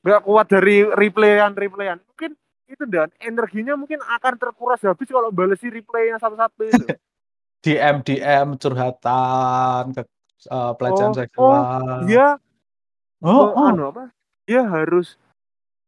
Nggak 0.00 0.22
kuat 0.24 0.46
dari 0.48 0.76
replay-an-replay-an. 0.88 2.00
Mungkin 2.00 2.32
itu 2.70 2.84
Dan, 2.86 3.10
energinya 3.18 3.74
mungkin 3.74 3.98
akan 4.00 4.34
terkuras 4.38 4.80
habis 4.86 5.10
kalau 5.10 5.34
balesi 5.34 5.66
replay 5.68 6.14
yang 6.14 6.20
satu-satu 6.22 6.62
itu. 6.64 6.86
DM-DM, 7.66 8.56
curhatan, 8.56 9.82
ke 9.92 10.02
eee, 10.48 10.72
pelecehan 10.80 11.12
Oh 11.12 11.12
oh, 11.12 11.18
seksual. 11.20 11.62
dia 12.08 12.26
me 13.20 13.28
Heeh. 13.28 13.68
anu 13.68 13.82
apa, 13.92 14.04
dia 14.48 14.62
harus 14.64 15.20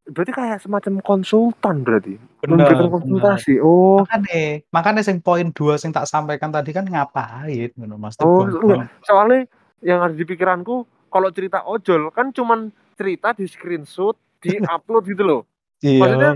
berarti 0.04 0.32
kayak 0.36 0.58
semacam 0.60 1.00
konsultan 1.00 1.80
berarti? 1.86 2.20
Memberikan 2.44 2.90
Bener 2.92 2.92
bener. 2.92 2.92
konsultasi? 3.00 3.54
Oh. 3.64 4.04
Makane 4.04 4.66
makane 4.74 5.00
sing 5.06 5.24
poin 5.24 5.48
2 5.54 5.80
sing 5.80 5.94
tak 5.96 6.04
sampaikan 6.10 6.50
tadi 6.52 6.74
kan 6.76 6.84
ngapain 6.84 7.70
ngono, 7.78 7.96
maksudnya 7.96 8.28
Oh, 8.28 8.44
enggak, 8.44 8.90
soalnya 9.06 9.40
yang 9.80 10.00
ada 10.04 10.14
di 10.14 10.24
pikiranku 10.28 10.84
kalau 11.08 11.28
cerita 11.32 11.64
ojol 11.64 12.12
kan 12.12 12.30
cuman 12.34 12.68
cerita 12.98 13.32
di-screenshot, 13.32 14.14
di-upload 14.44 15.04
gitu 15.12 15.22
loh. 15.24 15.40
Iya, 15.82 15.98
Maksudnya 15.98 16.30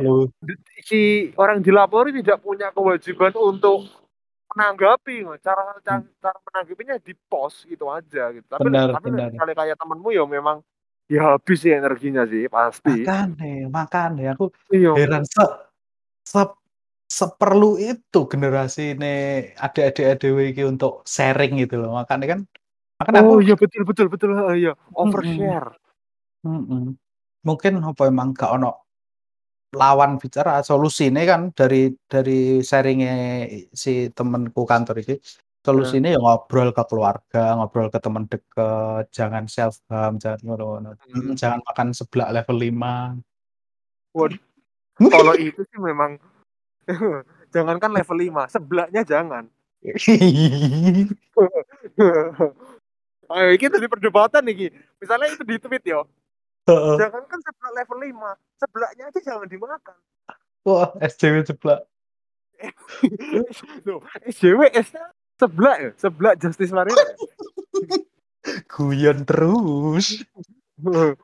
si 0.83 1.31
orang 1.39 1.63
dilapori 1.63 2.11
tidak 2.19 2.43
punya 2.43 2.75
kewajiban 2.75 3.31
untuk 3.39 3.87
menanggapi, 4.55 5.23
cara 5.43 5.79
ca 5.87 6.03
Mmm. 6.03 6.19
cara 6.23 6.39
menanggapinya 6.51 6.97
di-post 6.99 7.67
gitu 7.71 7.87
aja 7.91 8.35
gitu. 8.35 8.47
Tapi 8.51 8.67
lek 8.75 8.75
Bener 8.75 8.89
tapi 8.91 9.07
bener. 9.07 9.29
misalnya 9.31 9.55
kayak 9.55 9.77
temenmu 9.79 10.09
ya 10.15 10.25
memang, 10.27 10.59
ya 11.07 11.21
habis 11.39 11.59
sih 11.63 11.71
energinya 11.75 12.27
sih, 12.27 12.51
pasti. 12.51 13.07
Makane 13.07 13.71
makane 13.71 14.23
aku 14.35 14.51
Iya. 14.75 14.91
heran 14.99 15.23
se 15.27 15.45
sep 16.27 16.51
seperlu 17.07 17.79
itu 17.79 18.21
generasi 18.27 18.99
ini 18.99 19.15
adik-adike 19.59 20.19
dhewe 20.23 20.43
iki 20.51 20.63
untuk 20.67 21.07
sharing 21.07 21.55
gitu 21.63 21.79
loh, 21.83 21.95
makanya 21.99 22.27
kan 22.35 22.41
makanya 22.99 23.21
aku 23.27 23.33
Oh, 23.35 23.41
iya 23.43 23.55
betul 23.55 23.83
betul 23.87 24.07
betul, 24.11 24.31
iya, 24.59 24.73
overshare. 24.99 25.71
mhm. 26.47 26.99
Mungkin 27.47 27.73
apa 27.83 28.03
emang 28.11 28.35
gak 28.35 28.51
ono 28.59 28.86
lawan 29.75 30.23
bicara, 30.23 30.63
solusine 30.63 31.27
kan 31.27 31.51
dari 31.51 31.91
dari 32.07 32.63
sharing-e 32.63 33.67
si 33.75 34.07
temenku 34.15 34.63
kantor 34.63 35.03
iki, 35.03 35.19
Heeh. 35.19 35.67
solusine 35.67 36.15
ya 36.15 36.23
ngobrol 36.23 36.71
ke 36.71 36.87
keluarga, 36.87 37.59
ngobrol 37.59 37.91
ke 37.91 37.99
temen 37.99 38.31
deket, 38.31 39.11
jangan 39.11 39.51
self 39.51 39.83
harm, 39.91 40.23
jangan 40.23 40.39
ngono-ngono, 40.47 40.95
mhm, 41.11 41.11
Mmm. 41.11 41.35
jangan 41.35 41.59
makan 41.67 41.91
seblak 41.91 42.31
level 42.31 42.63
5. 42.63 43.19
Waduh, 44.15 44.39
kalau 45.11 45.35
itu 45.35 45.67
sih 45.67 45.81
memang 45.83 46.23
jangankan 47.55 47.91
level 47.91 48.19
5, 48.23 48.47
seblaknya 48.47 49.03
jangan. 49.03 49.51
Ayo 53.27 53.59
iki 53.59 53.67
dadi 53.67 53.91
perdebatan 53.91 54.47
iki, 54.47 54.71
misalnya 55.03 55.35
itu 55.35 55.43
di-tweet 55.43 55.83
yo, 55.83 56.07
Heeh. 56.67 56.95
jangankan 56.99 57.39
seblak 57.47 57.73
level 57.79 57.99
5, 58.03 58.35
seblaknya 58.59 59.05
aja 59.07 59.21
jangan 59.23 59.47
dimakan. 59.47 59.97
Wah, 60.67 60.91
SJW 60.99 61.47
seblak. 61.47 61.87
Loh, 63.87 64.03
SJW 64.27 64.75
S-nya 64.75 65.15
seblak 65.39 65.77
ya? 65.79 65.91
Seblak 65.95 66.35
Justice 66.43 66.75
Mariner 66.75 67.07
ya? 67.07 67.17
Guyon 68.73 69.23
terus. 69.23 70.27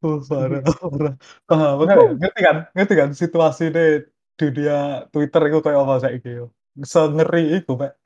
Oh, 0.00 0.16
parah 0.24 0.64
parah. 0.64 1.12
Paham, 1.44 1.84
makanya 1.84 2.16
ngerti 2.16 2.40
kan 2.40 2.56
ngerti 2.72 2.94
kan 2.96 3.10
situasine 3.12 4.08
dunia 4.40 5.04
Twitter 5.12 5.42
iku 5.44 5.60
koyo 5.60 5.84
apa 5.84 6.08
saiki 6.08 6.40
yo, 6.40 6.48
sengeri 6.88 7.60
iku, 7.60 7.76
Pak. 7.76 7.97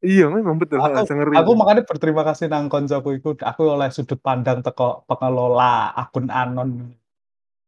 Iya 0.00 0.32
memang 0.32 0.56
betul, 0.56 0.80
Aku 0.80 1.04
sengeri 1.04 1.36
aku 1.36 1.52
itu. 1.52 1.58
makanya 1.60 1.82
berterima 1.84 2.22
kasih 2.24 2.48
nang 2.48 2.72
koncoku 2.72 3.20
iku, 3.20 3.36
aku 3.36 3.62
oleh 3.68 3.92
sudut 3.92 4.16
pandang 4.16 4.64
teko 4.64 5.04
pengelola 5.04 5.92
akun 5.92 6.32
anon. 6.32 6.96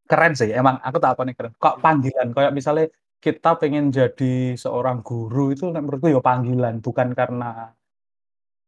Keren 0.08 0.32
sih, 0.32 0.48
emang 0.52 0.80
aku 0.80 0.96
tak 0.96 1.16
akoni 1.16 1.36
keren. 1.36 1.52
Kok 1.60 1.84
panggilan, 1.84 2.32
kayak 2.32 2.52
misalnya 2.56 2.88
kita 3.20 3.60
pengen 3.60 3.92
jadi 3.92 4.56
seorang 4.56 5.04
guru 5.04 5.52
itu 5.52 5.68
menurutku 5.68 6.08
ya 6.08 6.20
panggilan, 6.24 6.80
bukan 6.80 7.12
karena 7.12 7.72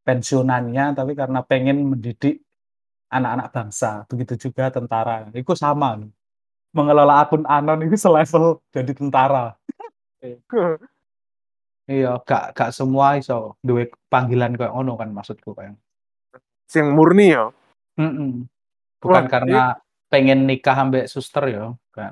pensiunannya, 0.05 0.85
tapi 0.93 1.13
karena 1.17 1.41
pengen 1.41 1.89
mendidik 1.89 2.45
anak-anak 3.09 3.49
bangsa. 3.53 4.05
Begitu 4.13 4.49
juga 4.49 4.69
tentara, 4.69 5.29
itu 5.33 5.53
sama. 5.57 6.01
Mengelola 6.77 7.25
akun 7.25 7.49
anon 7.49 7.81
itu 7.87 7.97
selevel 7.97 8.61
jadi 8.77 8.93
tentara. 8.93 9.57
Iya, 11.85 12.17
gak 12.25 12.57
gak 12.57 12.71
semua 12.73 13.21
iso 13.21 13.61
duwe 13.61 13.93
panggilan 14.09 14.57
koyo 14.57 14.73
ngono 14.73 14.97
kan 14.97 15.13
maksudku 15.13 15.53
kayak. 15.53 15.77
Sing 16.65 16.97
murni 16.97 17.37
ya. 17.37 17.53
Mhm. 18.01 18.49
Bukan 19.05 19.25
Wah, 19.25 19.29
karena 19.29 19.61
ini 19.77 20.09
pengen 20.09 20.39
nikah 20.49 20.77
ambek 20.81 21.05
suster 21.13 21.45
ya, 21.53 21.77
bukan. 21.77 22.11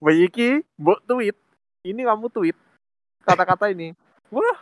Mbak 0.00 0.16
iki 0.32 0.48
mbok 0.80 1.04
tweet, 1.04 1.36
ini 1.84 2.00
kamu 2.08 2.32
tweet 2.32 2.56
kata-kata 3.28 3.68
ini. 3.76 3.92
Wah. 4.32 4.56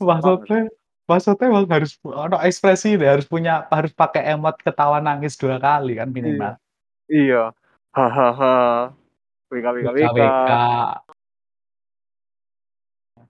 Maksudnya 0.00 0.72
maksudnya 1.06 1.46
emang 1.52 1.66
harus 1.70 2.00
ono 2.02 2.40
ekspresi 2.42 2.96
deh, 2.98 3.06
harus 3.06 3.28
punya 3.28 3.68
harus 3.70 3.92
pakai 3.94 4.32
emot 4.34 4.56
ketawa 4.64 4.98
nangis 5.04 5.36
2 5.36 5.60
kali 5.60 6.00
kan 6.00 6.08
Iya. 6.10 6.16
minimal. 6.16 6.52
Iya. 7.12 7.44
Hahaha. 7.92 8.56
WK 9.52 9.66
WK. 9.84 9.88
WK. 10.16 10.52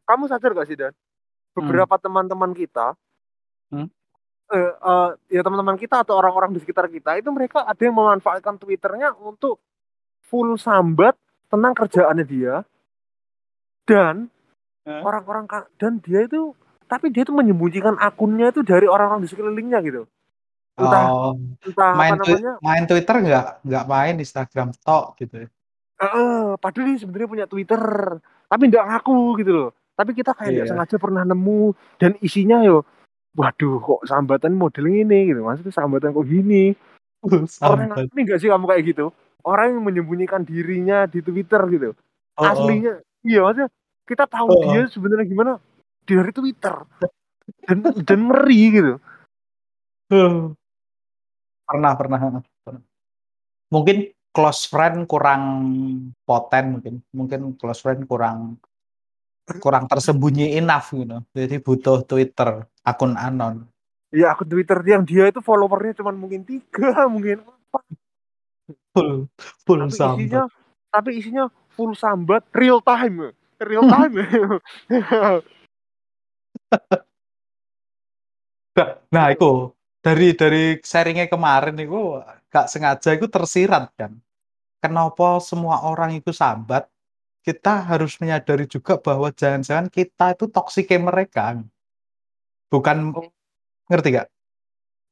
Kamu 0.07 0.31
sadar 0.31 0.55
gak 0.55 0.69
sih 0.71 0.79
Dan? 0.79 0.93
Hmm. 0.93 1.53
Beberapa 1.59 1.99
teman-teman 1.99 2.55
kita 2.55 2.95
Hmm. 3.67 3.91
eh, 4.55 4.73
eh, 4.79 5.11
ya 5.35 5.43
teman-teman 5.43 5.75
kita 5.75 6.07
atau 6.07 6.15
orang-orang 6.15 6.55
di 6.55 6.63
sekitar 6.63 6.87
kita 6.87 7.19
itu 7.19 7.27
mereka 7.35 7.67
ada 7.67 7.83
yang 7.83 7.99
memanfaatkan 7.99 8.63
Twitternya 8.63 9.11
untuk 9.19 9.59
full 10.23 10.55
sambat 10.55 11.19
tentang 11.51 11.75
kerjaannya 11.75 12.23
dia 12.23 12.63
dan 13.83 14.31
orang-orang 15.03 15.51
ka- 15.51 15.67
dan 15.83 15.99
dia 15.99 16.23
itu 16.23 16.55
tapi 16.87 17.11
dia 17.11 17.27
itu 17.27 17.35
menyembunyikan 17.35 17.99
akunnya 17.99 18.55
itu 18.55 18.63
dari 18.63 18.87
orang-orang 18.87 19.27
di 19.27 19.31
sekelilingnya 19.35 19.83
gitu 19.83 20.07
entah 20.79 21.07
Oh, 21.11 21.35
entah 21.67 21.91
apa 21.91 21.99
main 21.99 22.13
twi 22.23 22.31
namanya 22.39 22.53
main 22.63 22.85
Twitter 22.87 23.17
nggak 23.19 23.47
nggak 23.67 23.85
main 23.91 24.15
Instagram 24.15 24.69
tok 24.79 25.19
gitu 25.19 25.43
eh 25.43 26.47
padahal 26.55 26.87
dia 26.87 27.03
sebenarnya 27.03 27.29
punya 27.31 27.47
Twitter 27.51 27.83
tapi 28.47 28.63
nggak 28.71 28.87
ngaku 28.95 29.43
gitu 29.43 29.51
loh 29.51 29.71
tapi 29.97 30.13
kita 30.13 30.37
kayak 30.37 30.51
nggak 30.53 30.67
Iya. 30.69 30.73
sengaja 30.77 30.97
pernah 31.01 31.25
nemu 31.25 31.73
dan 31.97 32.13
isinya 32.21 32.61
yo 32.63 32.85
waduh 33.35 33.81
kok 33.81 34.01
sambatan 34.05 34.53
model 34.55 34.87
ini 34.87 35.33
gitu 35.33 35.41
maksudnya 35.43 35.73
sambatan 35.73 36.13
kok 36.13 36.25
gini 36.29 36.77
orang 37.65 37.91
ini 38.13 38.21
nggak 38.23 38.39
sih 38.39 38.49
kamu 38.49 38.65
kayak 38.69 38.85
gitu 38.93 39.07
orang 39.45 39.77
yang 39.77 39.83
menyembunyikan 39.83 40.45
dirinya 40.45 41.09
di 41.09 41.21
Twitter 41.25 41.61
gitu 41.73 41.91
Heeh. 42.37 42.49
aslinya 42.53 42.93
iya 43.25 43.41
maksudnya 43.43 43.69
kita 44.05 44.25
tahu 44.29 44.47
Heeh. 44.53 44.65
dia 44.69 44.83
sebenarnya 44.93 45.27
gimana 45.27 45.53
dari 46.07 46.31
Twitter 46.31 46.77
dan 47.67 47.79
dan 48.07 48.21
ngeri 48.31 48.63
gitu. 48.75 48.93
Pernah 51.67 51.93
pernah. 51.99 52.19
Mungkin 53.75 53.97
close 54.31 54.71
friend 54.71 55.11
kurang 55.11 55.43
poten 56.23 56.79
mungkin. 56.79 56.95
Mungkin 57.11 57.59
close 57.59 57.83
friend 57.83 58.07
kurang 58.07 58.59
kurang 59.63 59.87
tersembunyi 59.87 60.59
enough 60.59 60.91
gitu. 60.91 61.19
Jadi 61.35 61.57
butuh 61.63 62.03
Twitter, 62.07 62.67
akun 62.83 63.15
anon. 63.15 63.67
ya 64.15 64.33
akun 64.33 64.49
Twitter 64.49 64.79
yang 64.87 65.03
dia 65.03 65.29
itu 65.29 65.43
followernya 65.43 65.99
cuma 65.99 66.15
mungkin 66.15 66.47
tiga 66.47 67.05
mungkin 67.13 67.43
empat 67.43 67.83
Full 68.95 69.29
full 69.67 69.81
tapi 69.85 69.93
isinya 69.93 70.47
sambat. 70.49 70.95
tapi 70.95 71.11
isinya 71.21 71.45
full 71.75 71.93
sambat 71.93 72.43
real 72.55 72.81
time 72.81 73.35
real 73.61 73.85
time 73.85 74.15
Nah, 78.77 78.89
nah 79.09 79.27
iku 79.33 79.73
dari 80.05 80.37
dari 80.37 80.77
sharing-nya 80.85 81.33
kemarin 81.33 81.81
iku 81.81 82.21
gak 82.53 82.69
sengaja 82.69 83.17
iku 83.17 83.27
tersirat 83.27 83.89
kan. 83.97 84.13
Kenapa 84.85 85.41
semua 85.41 85.83
orang 85.89 86.21
itu 86.21 86.31
sambat, 86.37 86.85
kita 87.47 87.87
harus 87.87 88.19
menyadari 88.19 88.67
juga 88.67 88.99
bahwa 88.99 89.31
jangan-jangan 89.31 89.87
kita 89.87 90.35
itu 90.35 90.51
toksiknya 90.51 90.99
mereka. 90.99 91.63
Bukan 92.67 93.15
Oh. 93.15 93.31
ngerti 93.87 94.19
gak? 94.19 94.27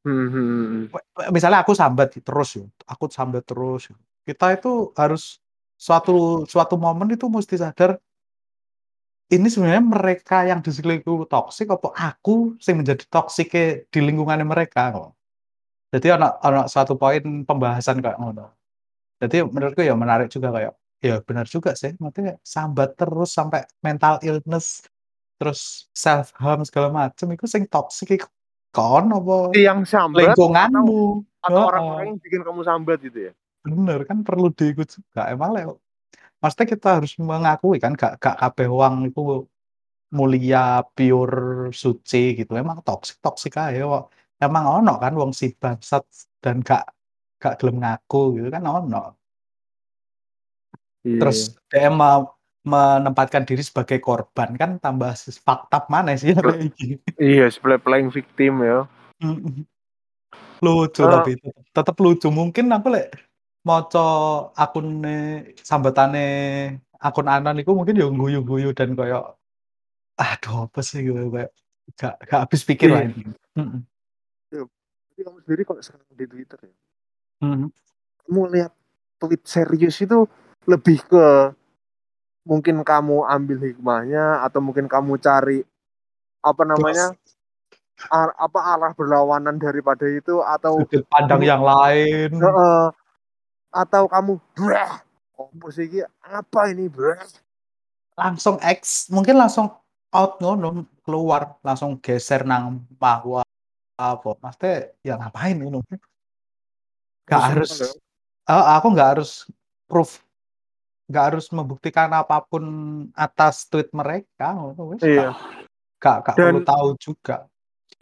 Hmm, 0.04 0.90
Misalnya 1.32 1.62
aku 1.64 1.72
sambat 1.72 2.12
terus 2.18 2.58
ya, 2.58 2.66
aku 2.90 3.08
sambat 3.08 3.46
terus. 3.46 3.88
Kita 4.26 4.52
itu 4.52 4.90
harus 4.98 5.38
suatu 5.78 6.44
suatu 6.50 6.74
momen 6.76 7.14
itu 7.14 7.30
mesti 7.30 7.56
sadar 7.56 7.96
ini 9.32 9.48
sebenarnya 9.48 9.80
mereka 9.80 10.44
yang 10.44 10.60
di 10.60 10.70
sekelilingku 10.70 11.24
toksik 11.26 11.72
apa 11.72 11.88
aku 11.96 12.54
sing 12.60 12.76
menjadi 12.76 13.02
toksik 13.08 13.48
di 13.88 13.98
lingkungannya 14.04 14.44
mereka 14.44 14.92
kok. 14.92 15.10
Jadi 15.94 16.06
ana 16.12 16.36
ana 16.44 16.66
suatu 16.68 16.98
poin 16.98 17.22
pembahasan 17.48 18.02
kayak 18.04 18.18
ngono. 18.20 18.50
Jadi 19.22 19.46
menurutku 19.46 19.80
ya 19.80 19.94
menarik 19.96 20.28
juga 20.28 20.52
kayak 20.52 20.74
ya 21.04 21.20
benar 21.20 21.44
juga 21.44 21.76
sih, 21.76 21.92
maksudnya 22.00 22.40
sambat 22.40 22.96
terus 22.96 23.36
sampai 23.36 23.68
mental 23.84 24.16
illness, 24.24 24.88
terus 25.36 25.92
self 25.92 26.32
harm 26.40 26.64
segala 26.64 26.88
macam 26.88 27.26
itu 27.36 27.44
sing 27.44 27.68
toksik 27.68 28.16
iku 28.16 28.28
kon 28.74 29.06
apa 29.12 29.54
yang 29.54 29.86
sambat 29.86 30.34
lingkunganmu. 30.34 31.22
atau 31.44 31.62
orang-orang 31.70 32.16
yang 32.16 32.18
bikin 32.18 32.40
kamu 32.42 32.60
sambat 32.66 32.98
gitu 33.04 33.18
ya 33.30 33.32
Bener 33.64 34.04
kan 34.04 34.20
perlu 34.26 34.52
diikut 34.52 34.88
juga. 34.92 35.32
Emang 35.32 35.56
lek 35.56 35.64
maksudnya 36.40 36.66
kita 36.76 36.88
harus 37.00 37.12
mengakui 37.16 37.80
kan 37.80 37.96
gak 37.96 38.20
gak 38.20 38.36
kabeh 38.36 38.68
wong 38.68 39.08
iku 39.08 39.48
mulia, 40.12 40.84
pure, 40.96 41.72
suci 41.72 42.36
gitu. 42.38 42.52
Emang 42.60 42.84
toksik 42.84 43.18
toksik 43.24 43.56
ae 43.56 43.80
kok. 43.80 44.12
Emang 44.36 44.64
ono 44.68 44.92
kan 45.00 45.12
wong 45.16 45.32
si 45.32 45.46
bangsat 45.56 46.04
dan 46.44 46.60
gak 46.60 46.84
gak 47.40 47.56
gelem 47.60 47.76
ngaku 47.80 48.36
gitu 48.36 48.48
kan 48.52 48.64
ono. 48.68 49.16
Iya 51.04 51.20
Terus 51.20 51.38
dia 51.70 51.88
mau 51.92 52.34
menempatkan 52.64 53.44
diri 53.44 53.60
sebagai 53.60 54.00
korban 54.00 54.56
kan 54.56 54.80
tambah 54.80 55.12
fakta 55.44 55.84
mana 55.92 56.16
sih 56.16 56.32
iya 57.20 57.46
sebelah 57.52 57.76
playing 57.76 58.08
victim 58.08 58.64
ya. 58.64 58.88
Lucu 60.64 61.04
Eh, 61.04 61.08
tapi 61.12 61.32
tetep 61.76 61.96
lucu. 62.00 62.32
Mungkin 62.32 62.72
aku 62.72 62.88
lek 62.88 63.12
maca 63.64 64.06
akune 64.56 65.52
sambatane 65.60 66.26
akun 67.00 67.28
anon 67.28 67.60
iku 67.60 67.76
mungkin 67.76 68.00
ya 68.00 68.08
guyu-guyu 68.08 68.72
dan 68.76 68.92
koyo 68.96 69.36
aduh 70.16 70.68
apa 70.68 70.80
sih 70.84 71.04
gitu 71.04 71.32
kayak 71.32 71.50
gak 72.00 72.14
gak 72.28 72.40
habis 72.48 72.64
pikir 72.64 72.88
lah 72.92 73.04
iya 73.04 73.12
ini. 73.12 73.32
Mhm. 73.60 73.80
Iya. 74.52 74.62
Jadi 75.14 75.20
kamu 75.26 75.38
sendiri 75.44 75.62
kalau 75.68 75.80
sekarang 75.84 76.06
di 76.16 76.26
Twitter 76.28 76.58
ya 76.64 76.74
Mhm. 77.44 77.68
kamu 78.24 78.40
lihat 78.56 78.72
tweet 79.20 79.42
serius 79.44 79.96
itu 80.00 80.24
lebih 80.64 81.00
ke 81.04 81.52
mungkin 82.44 82.84
kamu 82.84 83.24
ambil 83.24 83.58
hikmahnya 83.64 84.44
atau 84.44 84.60
mungkin 84.60 84.84
kamu 84.84 85.16
cari 85.16 85.64
apa 86.44 86.62
namanya 86.68 87.16
ar- 88.12 88.36
apa 88.36 88.60
arah 88.76 88.92
berlawanan 88.92 89.56
daripada 89.56 90.04
itu 90.04 90.44
atau 90.44 90.84
sudut 90.84 91.08
pandang 91.08 91.40
kamu 91.40 91.48
yang 91.48 91.62
lain. 91.64 92.30
Heeh. 92.36 92.84
atau 93.74 94.06
kamu 94.06 94.38
brah 94.54 95.02
sih 95.74 95.90
ini? 95.90 96.06
apa 96.22 96.70
ini 96.70 96.86
brah 96.86 97.18
Langsung 98.14 98.62
X, 98.62 99.10
mungkin 99.10 99.34
langsung 99.34 99.66
out 100.14 100.38
ngono, 100.38 100.86
keluar, 101.02 101.58
langsung 101.66 101.98
geser 101.98 102.46
nang 102.46 102.86
bahwa 102.94 103.42
apa, 103.98 104.30
maksudnya 104.38 104.94
ya 105.02 105.18
ngapain 105.18 105.58
ngono. 105.58 105.82
Gak 107.26 107.34
Personal 107.34 107.50
harus 107.50 107.70
heeh, 108.46 108.66
aku 108.78 108.86
nggak 108.94 109.10
harus 109.18 109.30
proof 109.90 110.22
nggak 111.04 111.24
harus 111.32 111.46
membuktikan 111.52 112.08
apa 112.12 112.40
pun 112.44 112.64
atas 113.12 113.68
tweet 113.68 113.92
mereka 113.92 114.56
ngono 114.56 114.96
wis 114.96 115.04
iya 115.04 115.36
gak 116.00 116.20
gak 116.20 116.36
perlu 116.36 116.60
tahu 116.60 116.88
juga. 117.00 117.48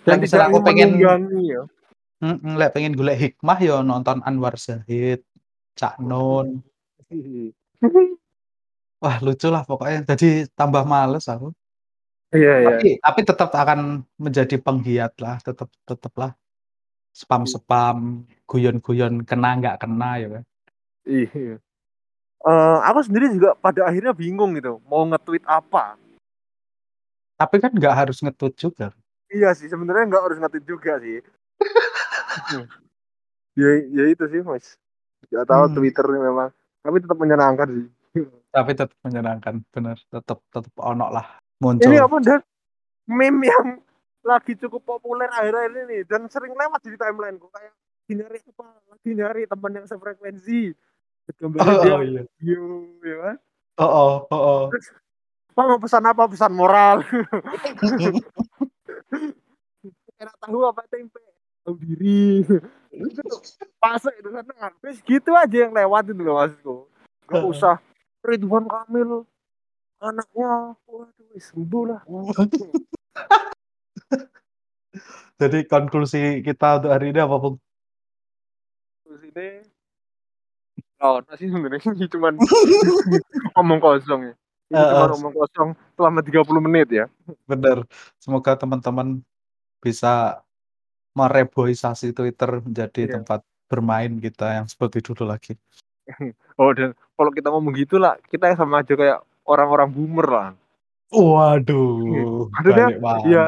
dan 0.03 0.19
misalnya 0.19 0.51
aku 0.51 0.59
pengen 0.67 0.99
ya 0.99 1.63
lek 2.59 2.71
pengen 2.75 2.95
golek 2.95 3.19
hikmah 3.19 3.59
ya 3.59 3.83
nonton 3.83 4.23
Anwar 4.23 4.55
Zahid, 4.55 5.27
Cak 5.75 5.99
Nun. 5.99 6.63
Wah 9.03 9.19
lucu 9.19 9.51
lah 9.51 9.67
pokoknya, 9.67 10.07
jadi 10.15 10.47
tambah 10.55 10.87
males 10.87 11.27
aku. 11.27 11.51
iya 12.31 12.63
iya 12.63 12.79
Tapi 12.79 12.91
tapi 13.03 13.21
tetap 13.27 13.51
akan 13.51 14.07
menjadi 14.15 14.55
penggiat 14.63 15.19
lah, 15.19 15.43
tetep 15.43 15.67
teteplah 15.83 16.39
spam-spam, 17.11 18.23
guyon-guyon 18.47 19.27
kena 19.27 19.59
nggak 19.59 19.83
kena 19.83 20.11
ya 20.23 20.29
kan. 20.39 20.45
iya 21.03 21.59
Eh, 22.43 22.79
aku 22.91 23.07
sendiri 23.07 23.31
juga 23.31 23.55
pada 23.55 23.87
akhirnya 23.87 24.11
bingung 24.11 24.59
gitu 24.59 24.83
mau 24.91 25.07
nge-tweet 25.07 25.47
apa 25.47 25.95
Tapi 27.39 27.57
kan 27.59 27.71
nggak 27.75 27.95
harus 27.95 28.19
nge-tweet 28.23 28.55
juga. 28.55 28.91
Iya 29.31 29.51
sih, 29.55 29.67
sebenarnya 29.67 30.11
nggak 30.11 30.23
harus 30.23 30.39
nge-tweet 30.39 30.67
juga 30.67 30.99
sih. 31.03 31.19
ya, 33.59 33.69
ya 33.91 34.05
itu 34.11 34.25
sih, 34.31 34.41
Mas. 34.47 34.79
Gak 35.31 35.47
tahu 35.49 35.65
Hmm. 35.71 35.75
Twitter 35.75 36.05
ini 36.13 36.21
memang, 36.23 36.51
tapi 36.83 36.97
tetap 37.03 37.19
menyenangkan 37.19 37.69
sih. 37.71 37.87
Tapi 38.53 38.71
tetap 38.77 38.99
menyenangkan, 39.03 39.55
bener. 39.73 39.97
Tetap 40.11 40.39
tetap 40.53 40.73
ono 40.79 41.07
lah 41.09 41.27
Ini 41.81 41.99
muncul. 41.99 42.05
apa 42.05 42.17
dan 42.21 42.41
meme 43.07 43.47
yang 43.47 43.69
lagi 44.23 44.55
cukup 44.55 44.83
populer 44.87 45.27
akhir-akhir 45.31 45.73
ini 45.89 45.99
dan 46.07 46.27
sering 46.31 46.55
lewat 46.55 46.83
di 46.83 46.95
timeline 46.95 47.39
kok 47.39 47.51
kayak 47.51 47.75
lagi 47.75 48.13
nyari 48.15 48.39
apa 48.39 48.65
lagi 48.91 49.11
nyari 49.15 49.43
teman 49.47 49.73
yang 49.75 49.87
sefrekuensi 49.87 50.61
gambarnya 51.39 51.75
dia 51.83 51.95
Oh, 51.95 52.03
iya. 52.03 52.23
video 52.39 52.87
ya 53.03 53.17
kan? 53.23 53.37
Oh, 53.81 53.89
oh, 53.89 54.15
oh, 54.29 54.43
oh. 54.43 54.63
terus 54.75 54.91
apa 55.53 55.63
mau 55.69 55.81
pesan 55.81 56.05
apa? 56.09 56.23
Pesan 56.29 56.53
moral. 56.57 57.05
Enak 60.23 60.37
tahu 60.41 60.59
apa 60.65 60.83
tempe? 60.89 61.21
Tahu 61.63 61.75
diri. 61.79 62.43
Pas 63.83 64.03
itu 64.03 64.29
kan. 64.33 64.45
Habis 64.59 64.99
gitu 65.05 65.31
aja 65.37 65.57
yang 65.69 65.73
lewat 65.73 66.11
itu 66.11 66.23
loh 66.23 66.37
maksudku 66.41 66.77
nggak 67.31 67.47
usah. 67.49 67.77
Ridwan 68.23 68.69
Kamil 68.71 69.27
anaknya 70.03 70.75
waduh 70.87 71.39
sembuh 71.39 71.85
lah. 71.91 72.01
Jadi 75.41 75.67
konklusi 75.67 76.45
kita 76.47 76.79
untuk 76.79 76.93
hari 76.95 77.11
ini 77.11 77.19
apa, 77.19 77.35
Bung? 77.41 77.59
terus 79.03 79.29
ini 79.29 79.49
oh 81.03 81.19
sih 81.35 81.51
sebenarnya 81.51 81.83
ini 81.93 82.07
cuman 82.15 82.35
omong 83.61 83.79
kosong 83.79 84.31
ya 84.31 84.35
ini 84.35 84.41
Eh, 84.73 84.89
cuma 84.89 85.05
eh. 85.05 85.17
omong 85.21 85.35
kosong 85.37 85.69
selama 85.93 86.19
30 86.25 86.65
menit 86.65 86.89
ya 86.89 87.05
Bener. 87.45 87.85
Semoga 88.17 88.57
teman-teman 88.57 89.21
bisa 89.79 90.41
mereboisasi 91.13 92.17
Twitter 92.17 92.65
menjadi 92.65 93.05
Iya. 93.05 93.13
tempat 93.21 93.41
bermain 93.69 94.17
kita 94.17 94.57
yang 94.57 94.67
seperti 94.67 95.05
dulu 95.05 95.29
lagi. 95.29 95.61
oh 96.61 96.73
dan 96.73 96.97
kalau 97.15 97.31
kita 97.31 97.49
ngomong 97.49 97.77
gitu 97.77 98.01
lah 98.01 98.17
kita 98.27 98.57
sama 98.57 98.81
aja 98.81 98.97
kayak 98.97 99.21
orang-orang 99.45 99.93
boomer 99.93 100.27
lah 100.27 100.49
Waduh, 101.13 102.49
Maksudnya, 102.49 102.87
iya 103.29 103.45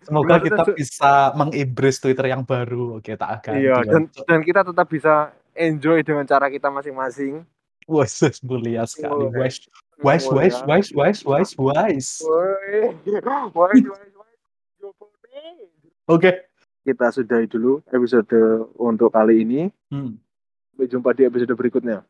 Semoga 0.00 0.40
maksudnya 0.40 0.40
kita 0.40 0.62
se- 0.64 0.74
bisa 0.74 1.12
mengimbris 1.36 2.00
Twitter 2.00 2.26
yang 2.26 2.42
baru. 2.42 2.98
Oke, 2.98 3.14
tak 3.14 3.44
ganti. 3.44 3.60
iya 3.60 3.76
dan 3.84 4.08
dan 4.24 4.40
kita 4.40 4.64
tetap 4.64 4.88
bisa 4.88 5.30
enjoy 5.54 6.02
dengan 6.02 6.24
cara 6.24 6.46
kita 6.46 6.68
masing-masing 6.68 7.42
Wes, 7.84 8.16
mulia 8.40 8.88
sekali. 8.88 9.28
Wes, 9.30 9.68
wes, 10.00 10.24
wes, 10.24 10.56
wes, 10.64 10.86
wes, 10.90 11.18
wes, 11.20 11.48
wes. 11.60 12.06
Oke. 16.06 16.32
kita 16.84 17.08
sudahi 17.08 17.48
dulu 17.48 17.80
episode 17.88 18.28
untuk 18.76 19.08
kali 19.08 19.40
ini 19.40 19.72
Hmm. 19.88 20.20
sampai 20.70 20.84
jumpa 20.84 21.10
di 21.12 21.24
episode 21.24 21.52
berikutnya 21.52 22.04